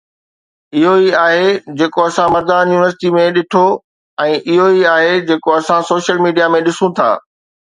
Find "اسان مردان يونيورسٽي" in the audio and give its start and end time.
2.05-3.11